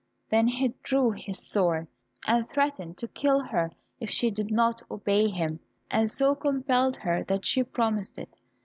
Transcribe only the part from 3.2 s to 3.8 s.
her